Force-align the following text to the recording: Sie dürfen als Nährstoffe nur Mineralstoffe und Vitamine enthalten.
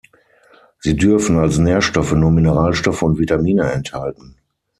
Sie 0.79 0.95
dürfen 0.97 1.37
als 1.37 1.59
Nährstoffe 1.59 2.13
nur 2.13 2.31
Mineralstoffe 2.31 3.03
und 3.03 3.19
Vitamine 3.19 3.71
enthalten. 3.71 4.35